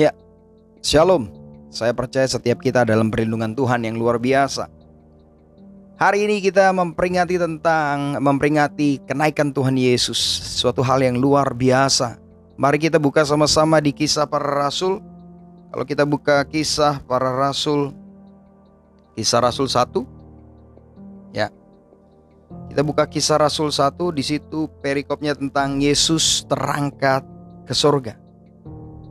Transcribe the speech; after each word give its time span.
Ya, 0.00 0.16
Shalom. 0.80 1.28
Saya 1.68 1.92
percaya 1.92 2.24
setiap 2.24 2.64
kita 2.64 2.88
dalam 2.88 3.12
perlindungan 3.12 3.52
Tuhan 3.52 3.84
yang 3.84 4.00
luar 4.00 4.16
biasa. 4.16 4.72
Hari 6.00 6.24
ini 6.24 6.40
kita 6.40 6.72
memperingati 6.72 7.36
tentang 7.36 8.16
memperingati 8.16 9.04
kenaikan 9.04 9.52
Tuhan 9.52 9.76
Yesus, 9.76 10.16
suatu 10.56 10.80
hal 10.80 11.04
yang 11.04 11.20
luar 11.20 11.52
biasa. 11.52 12.16
Mari 12.56 12.80
kita 12.80 12.96
buka 12.96 13.28
sama-sama 13.28 13.76
di 13.76 13.92
kisah 13.92 14.24
para 14.24 14.48
rasul. 14.48 15.04
Kalau 15.68 15.84
kita 15.84 16.08
buka 16.08 16.48
kisah 16.48 17.04
para 17.04 17.28
rasul 17.36 17.92
kisah 19.20 19.44
rasul 19.44 19.68
1 19.68 21.36
ya. 21.36 21.52
Kita 22.72 22.80
buka 22.80 23.04
kisah 23.04 23.36
rasul 23.36 23.68
1 23.68 24.16
di 24.16 24.24
situ 24.24 24.64
perikopnya 24.80 25.36
tentang 25.36 25.76
Yesus 25.76 26.48
terangkat 26.48 27.20
ke 27.68 27.76
surga. 27.76 28.29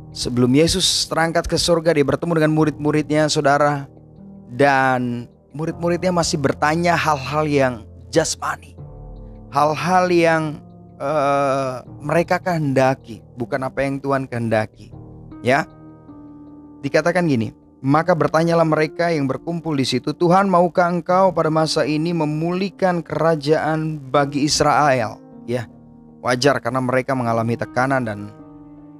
Sebelum 0.09 0.49
Yesus 0.49 1.05
terangkat 1.05 1.45
ke 1.45 1.57
surga, 1.57 1.93
dia 1.93 2.05
bertemu 2.05 2.41
dengan 2.41 2.51
murid-muridnya, 2.57 3.29
saudara. 3.29 3.85
Dan 4.49 5.29
murid-muridnya 5.53 6.09
masih 6.09 6.41
bertanya 6.41 6.97
hal-hal 6.97 7.45
yang 7.45 7.73
jasmani. 8.09 8.73
Hal-hal 9.53 10.09
yang 10.09 10.43
uh, 10.97 11.85
mereka 12.01 12.41
kehendaki, 12.41 13.21
bukan 13.37 13.65
apa 13.65 13.85
yang 13.85 14.01
Tuhan 14.01 14.25
kehendaki. 14.25 14.93
Ya, 15.45 15.69
dikatakan 16.81 17.29
gini, 17.29 17.53
maka 17.79 18.11
bertanyalah 18.11 18.67
mereka 18.67 19.07
yang 19.07 19.25
berkumpul 19.25 19.77
di 19.77 19.87
situ, 19.87 20.11
Tuhan 20.11 20.51
maukah 20.51 20.91
engkau 20.91 21.31
pada 21.31 21.47
masa 21.47 21.87
ini 21.87 22.11
memulihkan 22.11 22.99
kerajaan 22.99 24.01
bagi 24.11 24.43
Israel? 24.43 25.21
Ya, 25.47 25.65
wajar 26.19 26.59
karena 26.59 26.83
mereka 26.83 27.15
mengalami 27.15 27.55
tekanan 27.55 28.03
dan 28.03 28.19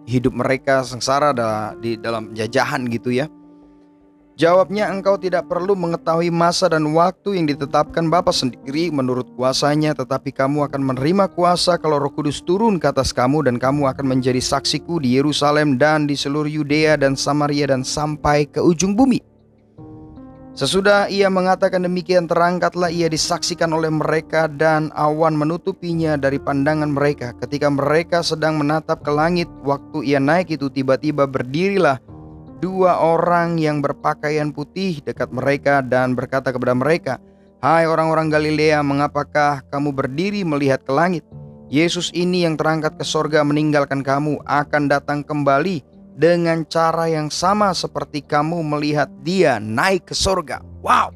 hidup 0.09 0.33
mereka 0.33 0.81
sengsara 0.81 1.29
di 1.77 1.93
dalam 2.01 2.33
jajahan 2.33 2.89
gitu 2.89 3.13
ya. 3.13 3.29
Jawabnya 4.39 4.87
engkau 4.87 5.19
tidak 5.19 5.51
perlu 5.51 5.75
mengetahui 5.75 6.31
masa 6.31 6.71
dan 6.71 6.95
waktu 6.95 7.35
yang 7.35 7.51
ditetapkan 7.51 8.07
Bapa 8.07 8.31
sendiri 8.31 8.87
menurut 8.87 9.27
kuasanya 9.35 9.91
tetapi 9.91 10.31
kamu 10.31 10.63
akan 10.71 10.79
menerima 10.79 11.27
kuasa 11.35 11.75
kalau 11.75 11.99
Roh 11.99 12.07
Kudus 12.07 12.39
turun 12.39 12.79
ke 12.79 12.87
atas 12.87 13.11
kamu 13.11 13.51
dan 13.51 13.59
kamu 13.59 13.91
akan 13.91 14.07
menjadi 14.07 14.39
saksiku 14.39 15.03
di 15.03 15.19
Yerusalem 15.19 15.75
dan 15.75 16.07
di 16.07 16.15
seluruh 16.15 16.47
Yudea 16.47 16.95
dan 16.95 17.19
Samaria 17.19 17.67
dan 17.67 17.83
sampai 17.83 18.47
ke 18.47 18.63
ujung 18.63 18.95
bumi. 18.95 19.19
Sesudah 20.57 21.07
ia 21.07 21.29
mengatakan 21.29 21.85
demikian 21.85 22.25
terangkatlah 22.25 22.89
ia 22.89 23.05
disaksikan 23.07 23.69
oleh 23.69 23.93
mereka 23.93 24.49
dan 24.49 24.89
awan 24.97 25.37
menutupinya 25.37 26.17
dari 26.17 26.41
pandangan 26.41 26.89
mereka. 26.89 27.37
Ketika 27.37 27.69
mereka 27.69 28.25
sedang 28.25 28.57
menatap 28.57 29.05
ke 29.05 29.11
langit 29.13 29.47
waktu 29.61 30.09
ia 30.09 30.19
naik 30.19 30.51
itu 30.51 30.67
tiba-tiba 30.67 31.29
berdirilah 31.29 32.01
dua 32.59 32.99
orang 32.99 33.55
yang 33.55 33.79
berpakaian 33.79 34.51
putih 34.51 34.99
dekat 35.05 35.31
mereka 35.31 35.79
dan 35.79 36.17
berkata 36.17 36.51
kepada 36.51 36.75
mereka, 36.75 37.13
Hai 37.59 37.83
orang-orang 37.87 38.31
Galilea, 38.31 38.79
mengapakah 38.79 39.63
kamu 39.67 39.91
berdiri 39.91 40.47
melihat 40.47 40.79
ke 40.83 40.95
langit? 40.95 41.27
Yesus 41.69 42.09
ini 42.17 42.47
yang 42.47 42.57
terangkat 42.57 42.97
ke 42.97 43.05
sorga 43.05 43.45
meninggalkan 43.45 44.01
kamu 44.01 44.41
akan 44.47 44.89
datang 44.89 45.21
kembali 45.21 45.85
dengan 46.19 46.67
cara 46.67 47.07
yang 47.07 47.31
sama 47.31 47.71
seperti 47.71 48.19
kamu 48.19 48.59
melihat 48.59 49.07
dia 49.23 49.55
naik 49.55 50.11
ke 50.11 50.15
surga. 50.15 50.59
Wow, 50.83 51.15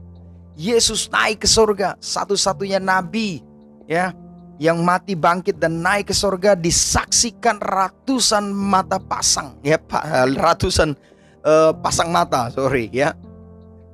Yesus 0.56 1.12
naik 1.12 1.44
ke 1.44 1.48
surga, 1.52 2.00
satu-satunya 2.00 2.80
nabi 2.80 3.44
ya 3.84 4.16
yang 4.64 4.80
mati 4.80 5.12
bangkit 5.12 5.60
dan 5.60 5.84
naik 5.84 6.08
ke 6.08 6.16
surga 6.16 6.56
disaksikan 6.56 7.60
ratusan 7.60 8.48
mata 8.56 8.96
pasang 8.96 9.60
ya 9.60 9.76
Pak, 9.76 10.08
ratusan 10.40 10.96
uh, 11.44 11.76
pasang 11.84 12.08
mata, 12.08 12.48
sorry 12.56 12.88
ya. 12.96 13.12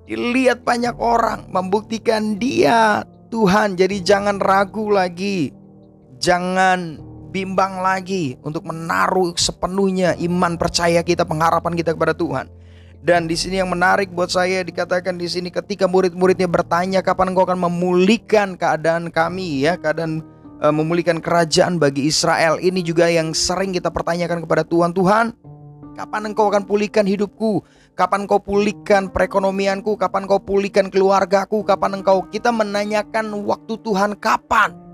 Dilihat 0.05 0.61
banyak 0.65 0.93
orang 0.97 1.49
membuktikan 1.49 2.37
dia 2.37 3.01
Tuhan, 3.29 3.77
jadi 3.77 3.97
jangan 4.01 4.41
ragu 4.41 4.89
lagi. 4.89 5.53
Jangan 6.17 7.08
bimbang 7.29 7.79
lagi 7.85 8.35
untuk 8.41 8.65
menaruh 8.65 9.31
sepenuhnya 9.37 10.17
iman 10.17 10.57
percaya 10.57 11.05
kita, 11.05 11.23
pengharapan 11.23 11.77
kita 11.77 11.93
kepada 11.93 12.17
Tuhan. 12.17 12.49
Dan 12.99 13.31
di 13.31 13.39
sini 13.39 13.63
yang 13.63 13.71
menarik 13.71 14.11
buat 14.11 14.27
saya 14.27 14.59
dikatakan 14.59 15.15
di 15.15 15.23
sini 15.31 15.47
ketika 15.47 15.87
murid-muridnya 15.87 16.51
bertanya 16.51 16.99
kapan 16.99 17.31
engkau 17.31 17.47
akan 17.47 17.71
memulihkan 17.71 18.59
keadaan 18.59 19.07
kami 19.07 19.63
ya, 19.63 19.79
keadaan 19.79 20.19
uh, 20.59 20.73
memulihkan 20.73 21.23
kerajaan 21.23 21.79
bagi 21.79 22.11
Israel. 22.11 22.59
Ini 22.59 22.83
juga 22.83 23.07
yang 23.07 23.31
sering 23.31 23.71
kita 23.71 23.87
pertanyakan 23.87 24.43
kepada 24.43 24.67
Tuhan, 24.67 24.91
Tuhan, 24.91 25.31
kapan 25.95 26.21
engkau 26.27 26.51
akan 26.51 26.67
pulihkan 26.67 27.07
hidupku? 27.07 27.63
Kapan 27.95 28.27
engkau 28.27 28.43
pulihkan 28.43 29.07
perekonomianku? 29.07 29.95
Kapan 29.95 30.27
engkau 30.27 30.43
pulihkan 30.43 30.91
keluargaku? 30.91 31.63
Kapan 31.63 32.03
engkau 32.03 32.27
kita 32.27 32.51
menanyakan 32.51 33.31
waktu 33.47 33.79
Tuhan 33.79 34.19
kapan? 34.19 34.88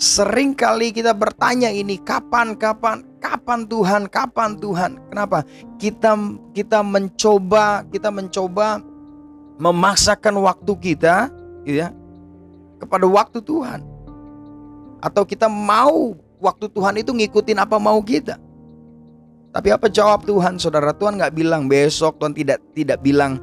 Sering 0.00 0.56
kali 0.56 0.90
kita 0.90 1.12
bertanya 1.12 1.68
ini 1.68 2.00
kapan 2.00 2.56
kapan 2.56 3.04
kapan 3.22 3.68
Tuhan 3.68 4.08
kapan 4.08 4.58
Tuhan? 4.58 4.98
Kenapa? 5.12 5.44
Kita 5.76 6.16
kita 6.56 6.80
mencoba 6.80 7.86
kita 7.92 8.08
mencoba 8.08 8.80
memaksakan 9.60 10.42
waktu 10.42 10.72
kita 10.80 11.30
ya 11.68 11.92
kepada 12.82 13.06
waktu 13.06 13.38
Tuhan. 13.44 13.80
Atau 15.02 15.26
kita 15.26 15.50
mau 15.50 16.14
waktu 16.42 16.66
Tuhan 16.70 16.94
itu 16.98 17.10
ngikutin 17.14 17.58
apa 17.62 17.78
mau 17.78 17.98
kita. 18.02 18.38
Tapi 19.52 19.68
apa 19.68 19.86
jawab 19.86 20.24
Tuhan? 20.24 20.56
Saudara 20.58 20.90
Tuhan 20.96 21.20
nggak 21.20 21.34
bilang 21.36 21.68
besok 21.70 22.18
Tuhan 22.18 22.34
tidak 22.34 22.58
tidak 22.74 22.98
bilang 23.04 23.38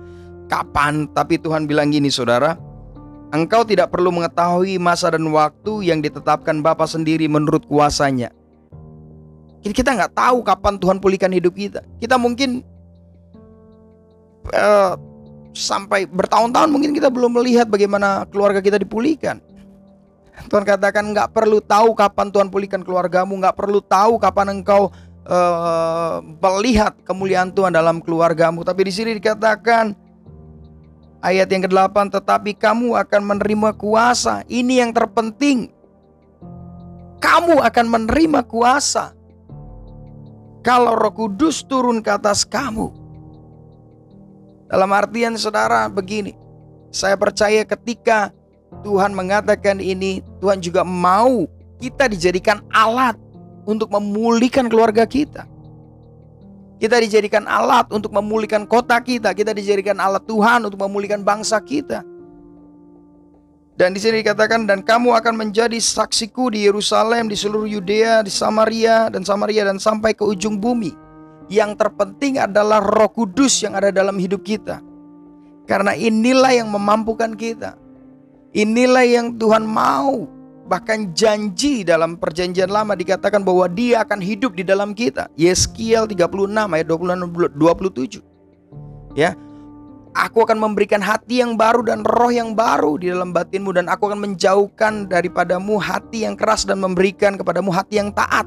kapan. 0.51 1.07
Tapi 1.13 1.39
Tuhan 1.39 1.69
bilang 1.69 1.93
gini 1.93 2.11
saudara 2.11 2.57
Engkau 3.29 3.61
tidak 3.61 3.93
perlu 3.93 4.09
mengetahui 4.09 4.81
masa 4.81 5.13
dan 5.13 5.21
waktu 5.29 5.85
yang 5.85 6.01
ditetapkan 6.01 6.65
Bapa 6.65 6.89
sendiri 6.89 7.29
menurut 7.29 7.61
kuasanya. 7.69 8.33
Kita 9.61 9.93
nggak 9.93 10.17
tahu 10.17 10.41
kapan 10.41 10.81
Tuhan 10.81 10.97
pulihkan 10.97 11.29
hidup 11.29 11.53
kita. 11.53 11.85
Kita 12.01 12.17
mungkin 12.17 12.65
uh, 14.49 14.97
sampai 15.53 16.09
bertahun-tahun 16.09 16.73
mungkin 16.73 16.89
kita 16.95 17.13
belum 17.13 17.37
melihat 17.37 17.69
bagaimana 17.69 18.25
keluarga 18.33 18.65
kita 18.65 18.81
dipulihkan. 18.81 19.37
Tuhan 20.47 20.63
katakan 20.63 21.11
nggak 21.11 21.35
perlu 21.35 21.59
tahu 21.59 21.91
kapan 21.93 22.31
Tuhan 22.31 22.47
pulihkan 22.47 22.81
keluargamu, 22.81 23.35
nggak 23.37 23.53
perlu 23.59 23.83
tahu 23.83 24.15
kapan 24.17 24.57
engkau 24.57 24.89
uh, 25.27 26.23
melihat 26.23 26.95
kemuliaan 27.03 27.51
Tuhan 27.51 27.75
dalam 27.75 27.99
keluargamu. 27.99 28.63
Tapi 28.63 28.87
di 28.87 28.93
sini 28.95 29.11
dikatakan 29.19 29.91
Ayat 31.19 31.51
yang 31.51 31.67
ke-8, 31.67 32.15
tetapi 32.15 32.55
kamu 32.55 32.95
akan 32.95 33.21
menerima 33.35 33.75
kuasa. 33.75 34.47
Ini 34.47 34.87
yang 34.87 34.91
terpenting. 34.95 35.67
Kamu 37.19 37.59
akan 37.59 37.85
menerima 37.91 38.47
kuasa. 38.47 39.11
Kalau 40.63 40.95
roh 40.95 41.11
kudus 41.11 41.67
turun 41.67 41.99
ke 41.99 42.07
atas 42.07 42.47
kamu. 42.47 42.95
Dalam 44.71 44.91
artian 44.95 45.35
saudara 45.35 45.91
begini. 45.91 46.37
Saya 46.93 47.19
percaya 47.19 47.67
ketika 47.67 48.31
Tuhan 48.85 49.11
mengatakan 49.11 49.83
ini, 49.83 50.23
Tuhan 50.39 50.63
juga 50.63 50.87
mau 50.87 51.49
kita 51.83 52.07
dijadikan 52.07 52.63
alat 52.71 53.17
untuk 53.65 53.89
memulihkan 53.91 54.69
keluarga 54.69 55.03
kita. 55.09 55.48
Kita 56.79 56.95
dijadikan 56.95 57.43
alat 57.43 57.91
untuk 57.91 58.15
memulihkan 58.15 58.63
kota 58.63 58.95
kita. 59.03 59.35
Kita 59.35 59.51
dijadikan 59.51 59.99
alat 59.99 60.23
Tuhan 60.23 60.63
untuk 60.63 60.79
memulihkan 60.79 61.27
bangsa 61.27 61.59
kita. 61.59 62.07
Dan 63.75 63.95
di 63.95 63.99
sini 63.99 64.23
dikatakan 64.23 64.67
dan 64.67 64.83
kamu 64.83 65.15
akan 65.19 65.39
menjadi 65.39 65.75
saksiku 65.79 66.51
di 66.51 66.67
Yerusalem, 66.67 67.31
di 67.31 67.35
seluruh 67.35 67.67
Yudea, 67.67 68.23
di 68.23 68.31
Samaria 68.31 69.07
dan 69.11 69.23
Samaria 69.23 69.67
dan 69.67 69.79
sampai 69.79 70.15
ke 70.15 70.23
ujung 70.23 70.59
bumi. 70.59 70.91
Yang 71.51 71.79
terpenting 71.79 72.39
adalah 72.39 72.79
Roh 72.79 73.11
Kudus 73.11 73.59
yang 73.63 73.75
ada 73.75 73.91
dalam 73.91 74.15
hidup 74.15 74.43
kita. 74.43 74.79
Karena 75.67 75.95
inilah 75.95 76.51
yang 76.55 76.71
memampukan 76.71 77.35
kita. 77.35 77.75
Inilah 78.55 79.03
yang 79.03 79.35
Tuhan 79.35 79.63
mau 79.67 80.38
Bahkan 80.69 81.17
janji 81.17 81.81
dalam 81.81 82.13
perjanjian 82.13 82.69
lama 82.69 82.93
dikatakan 82.93 83.41
bahwa 83.41 83.65
dia 83.65 84.05
akan 84.05 84.21
hidup 84.21 84.53
di 84.53 84.61
dalam 84.61 84.93
kita. 84.93 85.25
Yeskiel 85.33 86.05
36 86.05 86.29
ayat 86.69 86.85
26 86.85 87.57
27. 87.57 88.21
Ya. 89.17 89.33
Aku 90.13 90.45
akan 90.45 90.61
memberikan 90.61 91.01
hati 91.01 91.41
yang 91.41 91.57
baru 91.57 91.85
dan 91.85 92.05
roh 92.05 92.29
yang 92.29 92.53
baru 92.53 93.01
di 93.01 93.09
dalam 93.09 93.33
batinmu 93.33 93.73
dan 93.73 93.89
aku 93.89 94.09
akan 94.09 94.21
menjauhkan 94.21 95.09
daripadamu 95.09 95.81
hati 95.81 96.25
yang 96.25 96.37
keras 96.37 96.65
dan 96.65 96.81
memberikan 96.81 97.37
kepadamu 97.37 97.73
hati 97.73 97.97
yang 98.01 98.13
taat. 98.13 98.45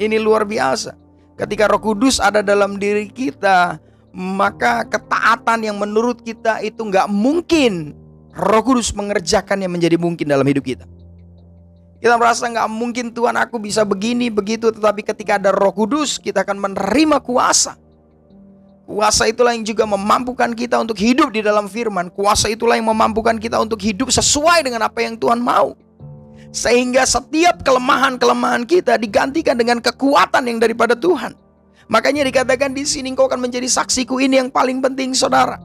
Ini 0.00 0.16
luar 0.20 0.48
biasa. 0.48 0.96
Ketika 1.36 1.68
Roh 1.68 1.80
Kudus 1.80 2.20
ada 2.20 2.44
dalam 2.44 2.76
diri 2.76 3.08
kita, 3.08 3.80
maka 4.14 4.84
ketaatan 4.86 5.64
yang 5.64 5.76
menurut 5.80 6.22
kita 6.22 6.60
itu 6.64 6.80
nggak 6.80 7.08
mungkin 7.10 7.96
Roh 8.36 8.62
Kudus 8.62 8.92
mengerjakan 8.92 9.64
yang 9.64 9.72
menjadi 9.72 9.96
mungkin 9.96 10.28
dalam 10.28 10.46
hidup 10.46 10.64
kita. 10.64 10.93
Kita 12.04 12.20
merasa 12.20 12.44
nggak 12.52 12.68
mungkin 12.68 13.16
Tuhan 13.16 13.32
aku 13.32 13.56
bisa 13.56 13.80
begini 13.80 14.28
begitu, 14.28 14.68
tetapi 14.68 15.00
ketika 15.00 15.40
ada 15.40 15.56
Roh 15.56 15.72
Kudus 15.72 16.20
kita 16.20 16.44
akan 16.44 16.60
menerima 16.60 17.16
kuasa. 17.24 17.80
Kuasa 18.84 19.24
itulah 19.24 19.56
yang 19.56 19.64
juga 19.64 19.88
memampukan 19.88 20.52
kita 20.52 20.76
untuk 20.84 21.00
hidup 21.00 21.32
di 21.32 21.40
dalam 21.40 21.64
firman. 21.64 22.12
Kuasa 22.12 22.52
itulah 22.52 22.76
yang 22.76 22.92
memampukan 22.92 23.40
kita 23.40 23.56
untuk 23.56 23.80
hidup 23.80 24.12
sesuai 24.12 24.68
dengan 24.68 24.84
apa 24.84 25.00
yang 25.00 25.16
Tuhan 25.16 25.40
mau. 25.40 25.72
Sehingga 26.52 27.08
setiap 27.08 27.64
kelemahan-kelemahan 27.64 28.68
kita 28.68 29.00
digantikan 29.00 29.56
dengan 29.56 29.80
kekuatan 29.80 30.44
yang 30.44 30.60
daripada 30.60 30.92
Tuhan. 30.92 31.32
Makanya 31.88 32.28
dikatakan 32.28 32.76
di 32.76 32.84
sini 32.84 33.16
kau 33.16 33.32
akan 33.32 33.48
menjadi 33.48 33.64
saksiku 33.64 34.20
ini 34.20 34.44
yang 34.44 34.52
paling 34.52 34.84
penting 34.84 35.16
saudara. 35.16 35.56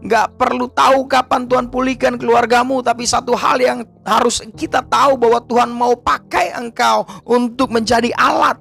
Gak 0.00 0.40
perlu 0.40 0.64
tahu 0.72 1.04
kapan 1.04 1.44
Tuhan 1.44 1.68
pulihkan 1.68 2.16
keluargamu 2.16 2.80
Tapi 2.80 3.04
satu 3.04 3.36
hal 3.36 3.60
yang 3.60 3.84
harus 4.00 4.40
kita 4.56 4.80
tahu 4.88 5.20
bahwa 5.20 5.44
Tuhan 5.44 5.68
mau 5.76 5.92
pakai 5.92 6.56
engkau 6.56 7.04
untuk 7.28 7.68
menjadi 7.68 8.08
alat 8.16 8.56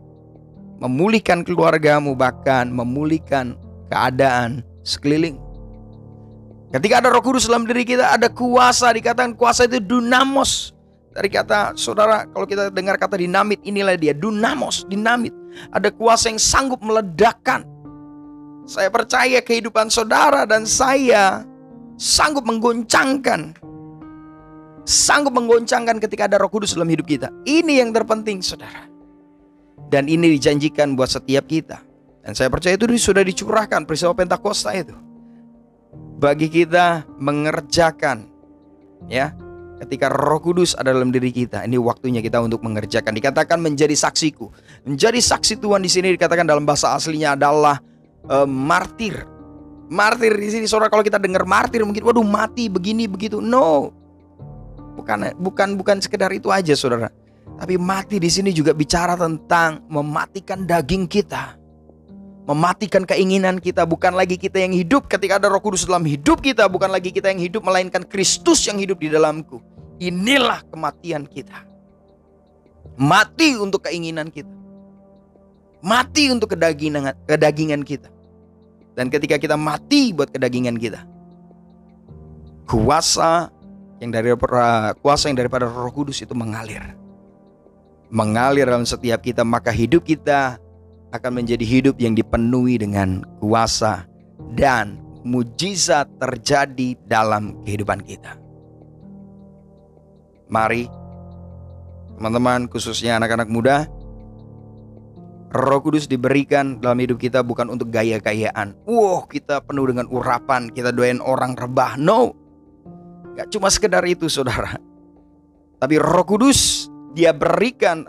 memulihkan 0.79 1.43
keluargamu 1.43 2.15
bahkan 2.15 2.71
memulihkan 2.71 3.59
keadaan 3.91 4.63
sekeliling. 4.87 5.37
Ketika 6.71 7.03
ada 7.03 7.09
Roh 7.11 7.21
Kudus 7.21 7.49
dalam 7.49 7.67
diri 7.67 7.83
kita 7.83 8.15
ada 8.15 8.31
kuasa 8.31 8.89
dikatakan 8.95 9.35
kuasa 9.35 9.67
itu 9.67 9.83
dunamos. 9.83 10.73
Dari 11.09 11.27
kata 11.27 11.73
saudara 11.75 12.23
kalau 12.29 12.45
kita 12.45 12.69
dengar 12.71 12.95
kata 12.95 13.19
dinamit 13.19 13.59
inilah 13.65 13.97
dia 13.99 14.15
dunamos, 14.15 14.87
dinamit. 14.87 15.35
Ada 15.73 15.91
kuasa 15.91 16.31
yang 16.31 16.39
sanggup 16.39 16.79
meledakkan. 16.79 17.65
Saya 18.69 18.93
percaya 18.93 19.41
kehidupan 19.41 19.89
saudara 19.89 20.45
dan 20.45 20.69
saya 20.69 21.41
sanggup 21.97 22.45
menggoncangkan 22.45 23.57
sanggup 24.85 25.33
menggoncangkan 25.37 25.97
ketika 25.97 26.29
ada 26.29 26.37
Roh 26.37 26.53
Kudus 26.53 26.77
dalam 26.77 26.89
hidup 26.89 27.09
kita. 27.09 27.33
Ini 27.49 27.81
yang 27.81 27.89
terpenting, 27.93 28.45
saudara. 28.45 28.85
Dan 29.89 30.05
ini 30.05 30.37
dijanjikan 30.37 30.93
buat 30.93 31.09
setiap 31.09 31.49
kita. 31.49 31.81
Dan 32.21 32.37
saya 32.37 32.49
percaya 32.53 32.77
itu 32.77 32.85
sudah 32.97 33.25
dicurahkan 33.25 33.89
peristiwa 33.89 34.13
Pentakosta 34.13 34.73
itu. 34.77 34.93
Bagi 36.21 36.45
kita 36.45 37.09
mengerjakan 37.17 38.29
ya 39.09 39.33
ketika 39.81 40.13
Roh 40.13 40.45
Kudus 40.45 40.77
ada 40.77 40.93
dalam 40.93 41.09
diri 41.09 41.33
kita. 41.33 41.65
Ini 41.65 41.81
waktunya 41.81 42.21
kita 42.21 42.37
untuk 42.37 42.61
mengerjakan. 42.61 43.17
Dikatakan 43.17 43.57
menjadi 43.61 43.97
saksiku. 43.97 44.53
Menjadi 44.85 45.17
saksi 45.17 45.57
Tuhan 45.57 45.81
di 45.81 45.89
sini 45.89 46.13
dikatakan 46.13 46.45
dalam 46.45 46.69
bahasa 46.69 46.93
aslinya 46.93 47.33
adalah 47.33 47.81
uh, 48.27 48.49
martir. 48.49 49.23
Martir 49.89 50.35
di 50.37 50.49
sini 50.53 50.65
saudara 50.69 50.91
kalau 50.91 51.01
kita 51.01 51.17
dengar 51.17 51.47
martir 51.49 51.81
mungkin 51.81 52.03
waduh 52.05 52.25
mati 52.25 52.67
begini 52.67 53.07
begitu. 53.07 53.39
No. 53.39 53.95
Bukan 54.99 55.33
bukan 55.39 55.79
bukan 55.79 55.97
sekedar 56.03 56.29
itu 56.35 56.51
aja 56.51 56.75
saudara. 56.75 57.07
Tapi 57.59 57.75
mati 57.75 58.21
di 58.21 58.29
sini 58.31 58.55
juga 58.55 58.71
bicara 58.71 59.19
tentang 59.19 59.83
mematikan 59.87 60.63
daging 60.63 61.07
kita. 61.07 61.57
Mematikan 62.49 63.05
keinginan 63.05 63.61
kita 63.61 63.85
bukan 63.85 64.17
lagi 64.17 64.33
kita 64.33 64.57
yang 64.57 64.73
hidup 64.73 65.05
ketika 65.05 65.37
ada 65.37 65.53
Roh 65.53 65.61
Kudus 65.61 65.85
dalam 65.85 66.01
hidup 66.01 66.41
kita, 66.41 66.65
bukan 66.65 66.89
lagi 66.89 67.13
kita 67.13 67.29
yang 67.29 67.37
hidup 67.37 67.61
melainkan 67.61 68.01
Kristus 68.01 68.65
yang 68.65 68.81
hidup 68.81 68.97
di 68.97 69.13
dalamku. 69.13 69.61
Inilah 70.01 70.65
kematian 70.65 71.29
kita. 71.29 71.61
Mati 72.97 73.53
untuk 73.53 73.85
keinginan 73.85 74.33
kita. 74.33 74.58
Mati 75.79 76.27
untuk 76.27 76.53
kedagingan, 76.55 77.15
kedagingan 77.23 77.81
kita. 77.87 78.11
Dan 78.97 79.07
ketika 79.07 79.39
kita 79.39 79.55
mati 79.55 80.11
buat 80.11 80.27
kedagingan 80.27 80.75
kita, 80.75 81.07
kuasa 82.67 83.47
yang 84.03 84.11
dari 84.11 84.35
kuasa 84.99 85.31
yang 85.31 85.39
daripada 85.39 85.71
Roh 85.71 85.91
Kudus 85.95 86.19
itu 86.19 86.35
mengalir 86.35 86.99
mengalir 88.09 88.65
dalam 88.65 88.85
setiap 88.85 89.21
kita, 89.21 89.45
maka 89.45 89.69
hidup 89.69 90.03
kita 90.03 90.57
akan 91.13 91.41
menjadi 91.41 91.65
hidup 91.65 91.95
yang 92.01 92.13
dipenuhi 92.13 92.81
dengan 92.81 93.25
kuasa 93.41 94.05
dan 94.57 94.97
mujizat 95.25 96.09
terjadi 96.17 96.97
dalam 97.05 97.57
kehidupan 97.65 98.01
kita. 98.05 98.37
Mari, 100.49 100.89
teman-teman, 102.17 102.65
khususnya 102.65 103.21
anak-anak 103.21 103.49
muda, 103.49 103.85
Roh 105.49 105.81
Kudus 105.81 106.05
diberikan 106.05 106.77
dalam 106.77 107.01
hidup 107.01 107.17
kita 107.17 107.41
bukan 107.41 107.73
untuk 107.73 107.89
gaya-gayaan. 107.89 108.77
Wow, 108.85 109.25
kita 109.25 109.65
penuh 109.65 109.89
dengan 109.89 110.05
urapan, 110.13 110.69
kita 110.69 110.93
doain 110.93 111.17
orang 111.25 111.57
rebah. 111.57 111.97
No, 111.97 112.37
gak 113.33 113.49
cuma 113.49 113.73
sekedar 113.73 114.05
itu, 114.05 114.29
saudara. 114.29 114.77
Tapi 115.81 115.97
Roh 115.97 116.25
Kudus 116.27 116.91
dia 117.17 117.33
berikan 117.33 118.05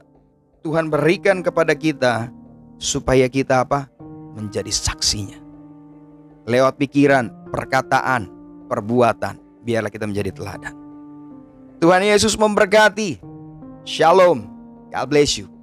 Tuhan 0.61 0.93
berikan 0.93 1.41
kepada 1.41 1.73
kita 1.73 2.29
supaya 2.77 3.25
kita 3.29 3.65
apa? 3.65 3.89
menjadi 4.31 4.71
saksinya. 4.71 5.37
Lewat 6.47 6.79
pikiran, 6.79 7.51
perkataan, 7.51 8.31
perbuatan, 8.71 9.37
biarlah 9.67 9.91
kita 9.91 10.07
menjadi 10.07 10.31
teladan. 10.31 10.73
Tuhan 11.83 12.07
Yesus 12.07 12.39
memberkati. 12.39 13.19
Shalom. 13.83 14.47
God 14.95 15.07
bless 15.11 15.35
you. 15.35 15.60